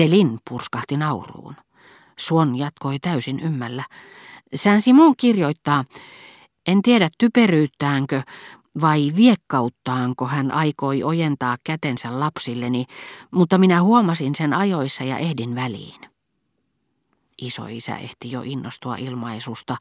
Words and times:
Selin 0.00 0.38
purskahti 0.50 0.96
nauruun. 0.96 1.56
Suon 2.18 2.56
jatkoi 2.56 2.98
täysin 2.98 3.40
ymmällä. 3.40 3.84
Sän 4.54 4.80
Simon 4.80 5.16
kirjoittaa, 5.16 5.84
en 6.66 6.82
tiedä 6.82 7.10
typeryyttäänkö 7.18 8.22
vai 8.80 9.12
viekkauttaanko 9.16 10.26
hän 10.26 10.52
aikoi 10.52 11.02
ojentaa 11.02 11.56
kätensä 11.64 12.20
lapsilleni, 12.20 12.84
mutta 13.30 13.58
minä 13.58 13.82
huomasin 13.82 14.34
sen 14.34 14.54
ajoissa 14.54 15.04
ja 15.04 15.18
ehdin 15.18 15.54
väliin. 15.54 16.00
Isoisä 17.42 17.96
ehti 17.96 18.30
jo 18.30 18.42
innostua 18.44 18.96
ilmaisusta, 18.96 19.76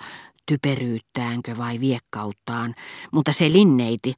typeryyttäänkö 0.45 1.57
vai 1.57 1.79
viekkauttaan, 1.79 2.75
mutta 3.11 3.31
se 3.31 3.51
linneiti, 3.51 4.13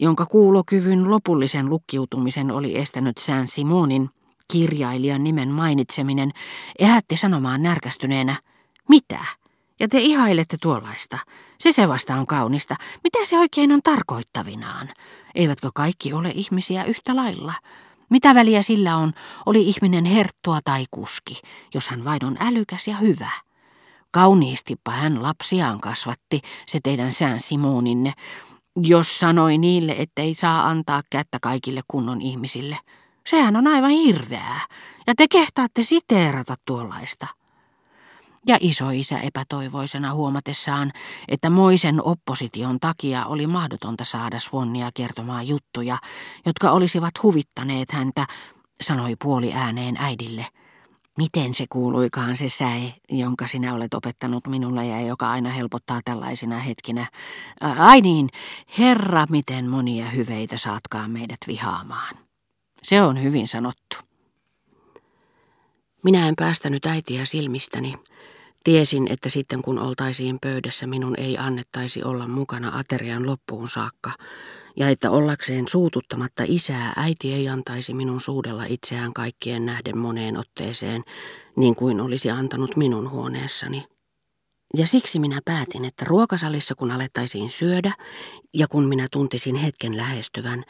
jonka 0.00 0.26
kuulokyvyn 0.26 1.10
lopullisen 1.10 1.68
lukkiutumisen 1.68 2.50
oli 2.50 2.78
estänyt 2.78 3.18
Sän 3.18 3.46
Simonin, 3.46 4.10
kirjailijan 4.50 5.24
nimen 5.24 5.48
mainitseminen, 5.48 6.30
ehätti 6.78 7.16
sanomaan 7.16 7.62
närkästyneenä, 7.62 8.36
mitä? 8.88 9.24
Ja 9.80 9.88
te 9.88 9.98
ihailette 9.98 10.56
tuollaista. 10.62 11.18
Se 11.58 11.72
se 11.72 11.88
vasta 11.88 12.14
on 12.14 12.26
kaunista. 12.26 12.74
Mitä 13.04 13.18
se 13.24 13.38
oikein 13.38 13.72
on 13.72 13.82
tarkoittavinaan? 13.82 14.88
Eivätkö 15.34 15.70
kaikki 15.74 16.12
ole 16.12 16.32
ihmisiä 16.34 16.84
yhtä 16.84 17.16
lailla? 17.16 17.52
Mitä 18.10 18.34
väliä 18.34 18.62
sillä 18.62 18.96
on, 18.96 19.12
oli 19.46 19.62
ihminen 19.68 20.04
herttua 20.04 20.60
tai 20.64 20.84
kuski, 20.90 21.40
jos 21.74 21.88
hän 21.88 22.04
vain 22.04 22.24
on 22.24 22.36
älykäs 22.40 22.88
ja 22.88 22.96
hyvä? 22.96 23.30
Kauniistipa 24.10 24.90
hän 24.90 25.22
lapsiaan 25.22 25.80
kasvatti, 25.80 26.40
se 26.66 26.80
teidän 26.82 27.12
sään 27.12 27.40
Simoninne, 27.40 28.12
jos 28.76 29.18
sanoi 29.18 29.58
niille, 29.58 29.94
ettei 29.98 30.34
saa 30.34 30.68
antaa 30.68 31.02
kättä 31.10 31.38
kaikille 31.42 31.80
kunnon 31.88 32.22
ihmisille. 32.22 32.78
Sehän 33.26 33.56
on 33.56 33.66
aivan 33.66 33.90
hirveää, 33.90 34.60
ja 35.06 35.14
te 35.16 35.28
kehtaatte 35.28 35.82
siteerata 35.82 36.54
tuollaista. 36.64 37.26
Ja 38.46 38.56
isoisä 38.60 39.18
epätoivoisena 39.18 40.14
huomatessaan, 40.14 40.92
että 41.28 41.50
moisen 41.50 42.02
opposition 42.04 42.80
takia 42.80 43.26
oli 43.26 43.46
mahdotonta 43.46 44.04
saada 44.04 44.38
Swannia 44.38 44.90
kertomaan 44.94 45.48
juttuja, 45.48 45.98
jotka 46.46 46.70
olisivat 46.70 47.22
huvittaneet 47.22 47.92
häntä, 47.92 48.26
sanoi 48.80 49.14
puoli 49.22 49.52
ääneen 49.52 49.96
äidille. 49.96 50.46
Miten 51.18 51.54
se 51.54 51.66
kuuluikaan 51.70 52.36
se 52.36 52.48
säe, 52.48 52.94
jonka 53.10 53.46
sinä 53.46 53.74
olet 53.74 53.94
opettanut 53.94 54.46
minulle 54.46 54.86
ja 54.86 55.00
joka 55.00 55.30
aina 55.30 55.50
helpottaa 55.50 56.00
tällaisina 56.04 56.58
hetkinä? 56.58 57.06
Ai 57.78 58.00
niin, 58.00 58.28
herra, 58.78 59.26
miten 59.30 59.70
monia 59.70 60.10
hyveitä 60.10 60.56
saatkaan 60.56 61.10
meidät 61.10 61.38
vihaamaan. 61.46 62.29
Se 62.82 63.02
on 63.02 63.22
hyvin 63.22 63.48
sanottu. 63.48 63.96
Minä 66.04 66.28
en 66.28 66.36
päästänyt 66.36 66.86
äitiä 66.86 67.24
silmistäni. 67.24 67.94
Tiesin, 68.64 69.12
että 69.12 69.28
sitten 69.28 69.62
kun 69.62 69.78
oltaisiin 69.78 70.38
pöydässä 70.42 70.86
minun 70.86 71.14
ei 71.18 71.38
annettaisi 71.38 72.02
olla 72.02 72.28
mukana 72.28 72.78
aterian 72.78 73.26
loppuun 73.26 73.68
saakka, 73.68 74.10
ja 74.76 74.88
että 74.88 75.10
ollakseen 75.10 75.68
suututtamatta 75.68 76.42
isää 76.46 76.92
äiti 76.96 77.32
ei 77.32 77.48
antaisi 77.48 77.94
minun 77.94 78.20
suudella 78.20 78.64
itseään 78.64 79.12
kaikkien 79.12 79.66
nähden 79.66 79.98
moneen 79.98 80.36
otteeseen, 80.36 81.02
niin 81.56 81.76
kuin 81.76 82.00
olisi 82.00 82.30
antanut 82.30 82.76
minun 82.76 83.10
huoneessani. 83.10 83.84
Ja 84.76 84.86
siksi 84.86 85.18
minä 85.18 85.40
päätin, 85.44 85.84
että 85.84 86.04
ruokasalissa 86.04 86.74
kun 86.74 86.90
alettaisiin 86.90 87.50
syödä 87.50 87.92
ja 88.54 88.68
kun 88.68 88.88
minä 88.88 89.08
tuntisin 89.12 89.56
hetken 89.56 89.96
lähestyvän, 89.96 90.64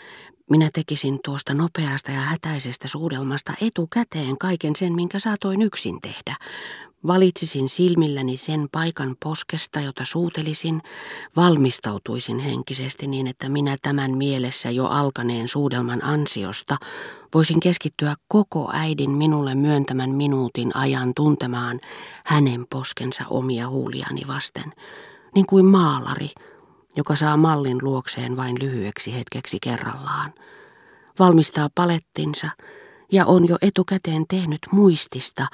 minä 0.50 0.70
tekisin 0.72 1.18
tuosta 1.24 1.54
nopeasta 1.54 2.10
ja 2.10 2.20
hätäisestä 2.20 2.88
suudelmasta 2.88 3.52
etukäteen 3.62 4.38
kaiken 4.38 4.76
sen, 4.76 4.92
minkä 4.92 5.18
saatoin 5.18 5.62
yksin 5.62 6.00
tehdä. 6.00 6.36
Valitsisin 7.06 7.68
silmilläni 7.68 8.36
sen 8.36 8.68
paikan 8.72 9.16
poskesta, 9.24 9.80
jota 9.80 10.04
suutelisin, 10.04 10.80
valmistautuisin 11.36 12.38
henkisesti 12.38 13.06
niin, 13.06 13.26
että 13.26 13.48
minä 13.48 13.76
tämän 13.82 14.10
mielessä 14.10 14.70
jo 14.70 14.86
alkaneen 14.86 15.48
suudelman 15.48 16.04
ansiosta 16.04 16.76
voisin 17.34 17.60
keskittyä 17.60 18.14
koko 18.28 18.70
äidin 18.72 19.10
minulle 19.10 19.54
myöntämän 19.54 20.10
minuutin 20.10 20.76
ajan 20.76 21.12
tuntemaan 21.16 21.80
hänen 22.24 22.66
poskensa 22.70 23.24
omia 23.30 23.68
huuliani 23.68 24.22
vasten, 24.26 24.72
niin 25.34 25.46
kuin 25.46 25.64
maalari– 25.64 26.30
joka 26.96 27.16
saa 27.16 27.36
mallin 27.36 27.78
luokseen 27.82 28.36
vain 28.36 28.56
lyhyeksi 28.60 29.14
hetkeksi 29.14 29.58
kerrallaan. 29.62 30.32
Valmistaa 31.18 31.68
palettinsa 31.74 32.48
ja 33.12 33.26
on 33.26 33.48
jo 33.48 33.56
etukäteen 33.62 34.24
tehnyt 34.28 34.58
muistista 34.72 35.46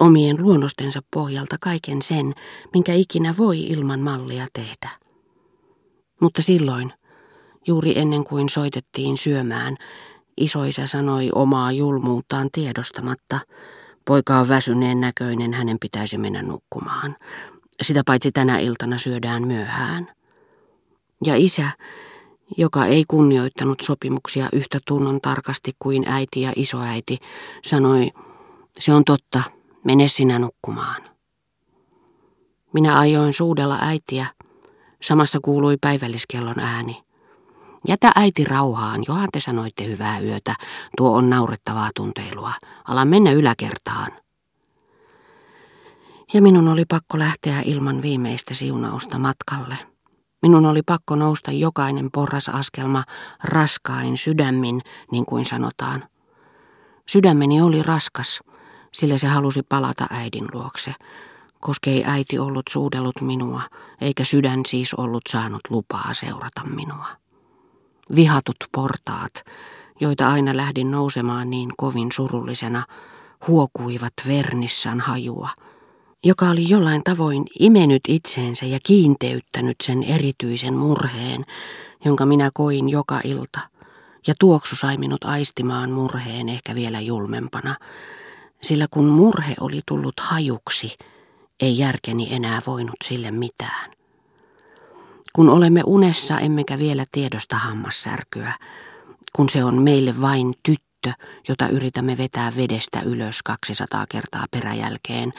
omien 0.00 0.42
luonnostensa 0.42 1.00
pohjalta 1.14 1.56
kaiken 1.60 2.02
sen, 2.02 2.34
minkä 2.74 2.94
ikinä 2.94 3.34
voi 3.38 3.60
ilman 3.60 4.00
mallia 4.00 4.46
tehdä. 4.52 4.90
Mutta 6.20 6.42
silloin, 6.42 6.92
juuri 7.66 7.98
ennen 7.98 8.24
kuin 8.24 8.48
soitettiin 8.48 9.16
syömään, 9.16 9.76
isoisa 10.36 10.86
sanoi 10.86 11.30
omaa 11.34 11.72
julmuuttaan 11.72 12.48
tiedostamatta, 12.52 13.40
poika 14.04 14.38
on 14.38 14.48
väsyneen 14.48 15.00
näköinen, 15.00 15.54
hänen 15.54 15.76
pitäisi 15.80 16.18
mennä 16.18 16.42
nukkumaan. 16.42 17.16
Sitä 17.82 18.02
paitsi 18.06 18.32
tänä 18.32 18.58
iltana 18.58 18.98
syödään 18.98 19.46
myöhään. 19.46 20.17
Ja 21.24 21.36
isä, 21.36 21.70
joka 22.56 22.86
ei 22.86 23.04
kunnioittanut 23.08 23.80
sopimuksia 23.80 24.48
yhtä 24.52 24.78
tunnon 24.86 25.20
tarkasti 25.20 25.72
kuin 25.78 26.08
äiti 26.08 26.40
ja 26.40 26.52
isoäiti, 26.56 27.18
sanoi, 27.64 28.10
se 28.78 28.92
on 28.92 29.04
totta, 29.04 29.42
mene 29.84 30.08
sinä 30.08 30.38
nukkumaan. 30.38 31.02
Minä 32.74 32.98
ajoin 32.98 33.32
suudella 33.32 33.78
äitiä, 33.80 34.26
samassa 35.02 35.38
kuului 35.42 35.76
päivälliskellon 35.80 36.58
ääni. 36.60 37.02
Jätä 37.88 38.10
äiti 38.14 38.44
rauhaan, 38.44 39.04
johan 39.08 39.28
te 39.32 39.40
sanoitte 39.40 39.84
hyvää 39.84 40.20
yötä, 40.20 40.54
tuo 40.96 41.16
on 41.16 41.30
naurettavaa 41.30 41.90
tunteilua. 41.94 42.52
Ala 42.84 43.04
mennä 43.04 43.32
yläkertaan. 43.32 44.12
Ja 46.34 46.42
minun 46.42 46.68
oli 46.68 46.84
pakko 46.84 47.18
lähteä 47.18 47.62
ilman 47.64 48.02
viimeistä 48.02 48.54
siunausta 48.54 49.18
matkalle. 49.18 49.76
Minun 50.48 50.66
oli 50.66 50.82
pakko 50.82 51.16
nousta 51.16 51.52
jokainen 51.52 52.10
porrasaskelma 52.10 53.04
raskain 53.44 54.16
sydämin, 54.16 54.80
niin 55.12 55.26
kuin 55.26 55.44
sanotaan. 55.44 56.04
Sydämeni 57.08 57.60
oli 57.60 57.82
raskas, 57.82 58.40
sillä 58.92 59.18
se 59.18 59.26
halusi 59.26 59.62
palata 59.62 60.06
äidin 60.10 60.46
luokse, 60.52 60.94
koska 61.60 61.90
ei 61.90 62.04
äiti 62.04 62.38
ollut 62.38 62.68
suudellut 62.70 63.20
minua, 63.20 63.62
eikä 64.00 64.24
sydän 64.24 64.60
siis 64.66 64.94
ollut 64.94 65.22
saanut 65.28 65.60
lupaa 65.70 66.10
seurata 66.12 66.64
minua. 66.74 67.06
Vihatut 68.14 68.56
portaat, 68.72 69.32
joita 70.00 70.28
aina 70.28 70.56
lähdin 70.56 70.90
nousemaan 70.90 71.50
niin 71.50 71.70
kovin 71.76 72.12
surullisena, 72.12 72.82
huokuivat 73.46 74.14
vernissan 74.26 75.00
hajua– 75.00 75.48
joka 76.24 76.50
oli 76.50 76.68
jollain 76.68 77.02
tavoin 77.04 77.44
imenyt 77.60 78.02
itseensä 78.08 78.66
ja 78.66 78.78
kiinteyttänyt 78.86 79.76
sen 79.82 80.02
erityisen 80.02 80.74
murheen, 80.74 81.44
jonka 82.04 82.26
minä 82.26 82.50
koin 82.54 82.88
joka 82.88 83.20
ilta, 83.24 83.60
ja 84.26 84.34
tuoksu 84.40 84.76
sai 84.76 84.96
minut 84.96 85.24
aistimaan 85.24 85.90
murheen 85.90 86.48
ehkä 86.48 86.74
vielä 86.74 87.00
julmempana, 87.00 87.74
sillä 88.62 88.86
kun 88.90 89.04
murhe 89.04 89.54
oli 89.60 89.80
tullut 89.86 90.20
hajuksi, 90.20 90.96
ei 91.60 91.78
järkeni 91.78 92.34
enää 92.34 92.62
voinut 92.66 92.96
sille 93.04 93.30
mitään. 93.30 93.90
Kun 95.32 95.48
olemme 95.48 95.82
unessa, 95.86 96.38
emmekä 96.38 96.78
vielä 96.78 97.04
tiedosta 97.12 97.56
hammassärkyä, 97.56 98.52
kun 99.32 99.48
se 99.48 99.64
on 99.64 99.82
meille 99.82 100.20
vain 100.20 100.54
tyttö, 100.62 100.87
tyttö, 101.02 101.24
jota 101.48 101.68
yritämme 101.68 102.16
vetää 102.16 102.52
vedestä 102.56 103.00
ylös 103.00 103.42
200 103.42 104.06
kertaa 104.08 104.44
peräjälkeen, 104.50 105.32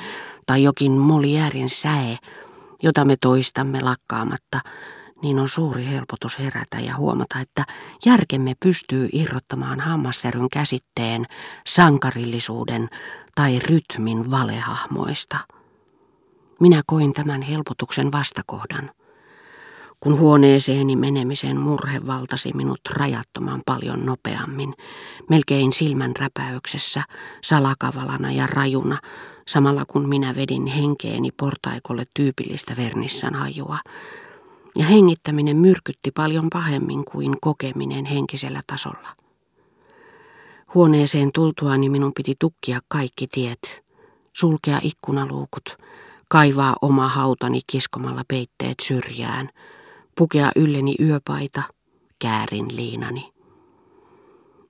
tai 0.45 0.63
jokin 0.63 0.91
Moliärin 0.91 1.69
säe, 1.69 2.17
jota 2.83 3.06
me 3.06 3.17
toistamme 3.21 3.81
lakkaamatta, 3.81 4.59
niin 5.21 5.39
on 5.39 5.50
suuri 5.50 5.85
helpotus 5.85 6.39
herätä 6.39 6.79
ja 6.79 6.97
huomata, 6.97 7.39
että 7.39 7.65
järkemme 8.06 8.53
pystyy 8.59 9.09
irrottamaan 9.13 9.79
hammassäryn 9.79 10.50
käsitteen 10.50 11.25
sankarillisuuden 11.67 12.88
tai 13.35 13.59
rytmin 13.59 14.31
valehahmoista. 14.31 15.38
Minä 16.59 16.81
koin 16.85 17.13
tämän 17.13 17.41
helpotuksen 17.41 18.11
vastakohdan 18.11 18.91
kun 19.99 20.19
huoneeseeni 20.19 20.95
menemisen 20.95 21.59
murhe 21.59 22.07
valtasi 22.07 22.53
minut 22.53 22.79
rajattoman 22.89 23.61
paljon 23.65 24.05
nopeammin, 24.05 24.73
melkein 25.29 25.73
silmän 25.73 26.15
räpäyksessä, 26.19 27.03
salakavalana 27.43 28.31
ja 28.31 28.47
rajuna, 28.47 28.97
samalla 29.47 29.85
kun 29.85 30.09
minä 30.09 30.35
vedin 30.35 30.65
henkeeni 30.65 31.31
portaikolle 31.31 32.05
tyypillistä 32.13 32.73
vernissan 32.77 33.35
hajua. 33.35 33.77
Ja 34.75 34.85
hengittäminen 34.85 35.57
myrkytti 35.57 36.11
paljon 36.11 36.47
pahemmin 36.53 37.05
kuin 37.05 37.35
kokeminen 37.41 38.05
henkisellä 38.05 38.61
tasolla. 38.67 39.15
Huoneeseen 40.73 41.31
tultuani 41.33 41.89
minun 41.89 42.13
piti 42.13 42.35
tukkia 42.39 42.79
kaikki 42.87 43.27
tiet, 43.27 43.83
sulkea 44.33 44.79
ikkunaluukut, 44.81 45.77
kaivaa 46.27 46.75
oma 46.81 47.07
hautani 47.07 47.59
kiskomalla 47.67 48.21
peitteet 48.27 48.75
syrjään, 48.81 49.49
pukea 50.19 50.51
ylleni 50.56 50.95
yöpaita, 51.00 51.62
käärin 52.21 52.75
liinani. 52.75 53.31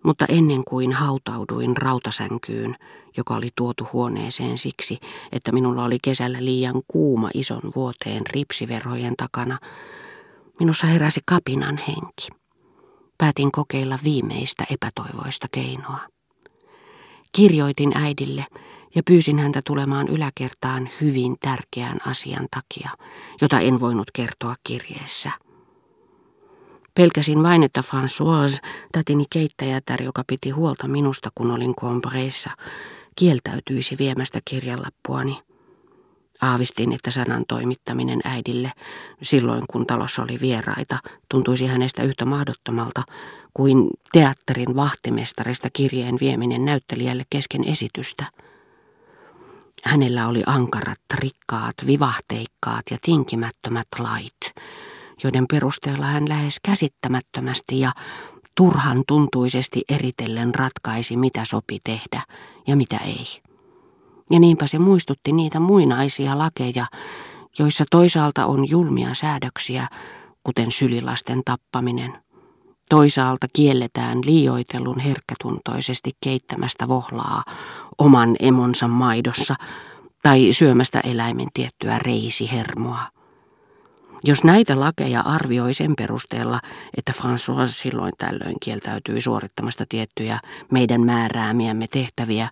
Mutta 0.04 0.26
ennen 0.26 0.64
kuin 0.64 0.94
hautauduin 0.94 1.78
rautasänkyyn, 1.78 2.76
joka 3.18 3.36
oli 3.36 3.50
tuotu 3.56 3.88
huoneeseen 3.94 4.58
siksi, 4.58 5.00
että 5.32 5.52
minulla 5.52 5.84
oli 5.84 5.98
kesällä 6.04 6.46
liian 6.46 6.82
kuuma 6.88 7.30
ison 7.34 7.62
vuoteen 7.76 8.24
ripsiverhojen 8.30 9.14
takana, 9.18 9.60
minussa 10.60 10.88
heräsi 10.88 11.20
kapinan 11.26 11.80
henki. 11.88 12.28
Päätin 13.18 13.52
kokeilla 13.52 14.00
viimeistä 14.04 14.66
epätoivoista 14.72 15.48
keinoa. 15.52 16.00
Kirjoitin 17.32 17.98
äidille 17.98 18.46
ja 18.96 19.04
pyysin 19.04 19.40
häntä 19.40 19.62
tulemaan 19.66 20.08
yläkertaan 20.08 20.90
hyvin 21.02 21.36
tärkeän 21.40 21.98
asian 22.06 22.48
takia, 22.52 22.90
jota 23.42 23.60
en 23.60 23.80
voinut 23.80 24.12
kertoa 24.12 24.56
kirjeessä. 24.64 25.32
Pelkäsin 26.96 27.44
vain, 27.44 27.64
että 27.64 27.82
Françoise, 27.82 28.70
tätini 28.92 29.24
keittäjätär, 29.30 30.04
joka 30.04 30.24
piti 30.28 30.50
huolta 30.50 30.88
minusta, 30.88 31.30
kun 31.36 31.52
olin 31.52 31.76
Combreissa, 31.76 32.50
kieltäytyisi 33.16 33.98
viemästä 33.98 34.40
kirjanlappuani. 34.46 35.40
Aavistin, 36.42 36.94
että 36.94 37.12
sanan 37.12 37.44
toimittaminen 37.48 38.20
äidille, 38.24 38.72
silloin 39.22 39.64
kun 39.70 39.88
talossa 39.88 40.24
oli 40.24 40.38
vieraita, 40.42 40.98
tuntuisi 41.30 41.66
hänestä 41.68 42.04
yhtä 42.04 42.26
mahdottomalta 42.26 43.04
kuin 43.54 43.88
teatterin 44.12 44.76
vahtimestarista 44.76 45.70
kirjeen 45.74 46.18
vieminen 46.20 46.66
näyttelijälle 46.66 47.24
kesken 47.30 47.64
esitystä. 47.64 48.26
Hänellä 49.84 50.28
oli 50.28 50.44
ankarat, 50.46 51.00
rikkaat, 51.14 51.76
vivahteikkaat 51.88 52.84
ja 52.92 52.98
tinkimättömät 53.02 53.88
lait, 54.00 54.40
joiden 55.24 55.46
perusteella 55.52 56.06
hän 56.06 56.30
lähes 56.30 56.60
käsittämättömästi 56.64 57.80
ja 57.80 57.92
turhan 58.56 59.04
tuntuisesti 59.08 59.82
eritellen 59.90 60.56
ratkaisi, 60.56 61.18
mitä 61.18 61.46
sopi 61.46 61.78
tehdä 61.84 62.22
ja 62.68 62.76
mitä 62.76 62.98
ei. 62.98 63.42
Ja 64.30 64.40
niinpä 64.40 64.68
se 64.68 64.80
muistutti 64.80 65.32
niitä 65.32 65.60
muinaisia 65.60 66.38
lakeja, 66.38 66.86
joissa 67.60 67.86
toisaalta 67.92 68.46
on 68.46 68.70
julmia 68.70 69.14
säädöksiä, 69.14 69.88
kuten 70.44 70.72
sylilasten 70.72 71.42
tappaminen. 71.46 72.29
Toisaalta 72.90 73.48
kielletään 73.54 74.20
liioitelun 74.26 75.00
herkkätuntoisesti 75.00 76.12
keittämästä 76.22 76.88
vohlaa 76.88 77.44
oman 77.98 78.36
emonsa 78.40 78.88
maidossa 78.88 79.56
tai 80.22 80.48
syömästä 80.54 81.00
eläimen 81.00 81.48
tiettyä 81.54 82.00
reisihermoa. 82.00 83.00
Jos 84.24 84.44
näitä 84.44 84.80
lakeja 84.80 85.22
arvioi 85.22 85.74
sen 85.74 85.94
perusteella, 85.98 86.60
että 86.98 87.14
François 87.18 87.68
silloin 87.68 88.14
tällöin 88.18 88.56
kieltäytyi 88.62 89.22
suorittamasta 89.22 89.86
tiettyjä 89.90 90.40
meidän 90.72 91.02
määräämiämme 91.02 91.88
tehtäviä, 91.88 92.50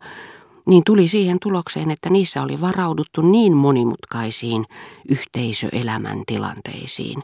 niin 0.66 0.84
tuli 0.86 1.08
siihen 1.08 1.38
tulokseen, 1.42 1.92
että 1.92 2.10
niissä 2.10 2.42
oli 2.42 2.62
varauduttu 2.62 3.22
niin 3.22 3.54
monimutkaisiin 3.54 4.66
yhteisöelämän 5.10 6.24
tilanteisiin 6.28 7.24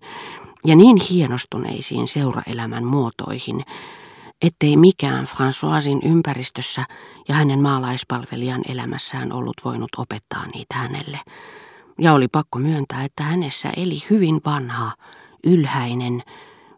ja 0.66 0.76
niin 0.76 0.98
hienostuneisiin 1.10 2.08
seuraelämän 2.08 2.86
muotoihin, 2.86 3.66
ettei 4.42 4.78
mikään 4.78 5.26
Françoisin 5.26 6.08
ympäristössä 6.08 6.84
ja 7.28 7.36
hänen 7.36 7.60
maalaispalvelijan 7.60 8.62
elämässään 8.70 9.34
ollut 9.34 9.62
voinut 9.66 9.90
opettaa 9.98 10.46
niitä 10.54 10.76
hänelle. 10.76 11.20
Ja 12.02 12.14
oli 12.14 12.28
pakko 12.28 12.60
myöntää, 12.60 13.04
että 13.04 13.24
hänessä 13.24 13.70
eli 13.78 14.04
hyvin 14.10 14.42
vanha, 14.46 14.92
ylhäinen 15.44 16.24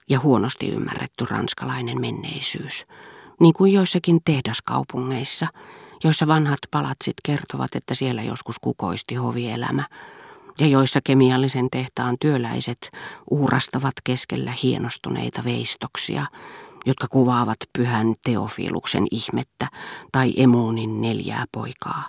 ja 0.10 0.20
huonosti 0.20 0.70
ymmärretty 0.70 1.26
ranskalainen 1.30 2.02
menneisyys, 2.02 2.86
niin 3.40 3.54
kuin 3.54 3.74
joissakin 3.74 4.20
tehdaskaupungeissa– 4.26 5.48
joissa 6.06 6.28
vanhat 6.28 6.60
palatsit 6.72 7.14
kertovat, 7.24 7.76
että 7.76 7.96
siellä 7.96 8.24
joskus 8.24 8.60
kukoisti 8.60 9.16
hovielämä, 9.16 9.84
ja 10.60 10.68
joissa 10.68 11.00
kemiallisen 11.04 11.68
tehtaan 11.72 12.16
työläiset 12.22 12.92
uurastavat 13.32 13.94
keskellä 14.04 14.54
hienostuneita 14.64 15.44
veistoksia, 15.44 16.26
jotka 16.86 17.08
kuvaavat 17.08 17.58
pyhän 17.78 18.16
Teofiluksen 18.24 19.08
ihmettä 19.12 19.68
tai 20.12 20.34
Emonin 20.38 21.02
neljää 21.02 21.46
poikaa. 21.52 22.04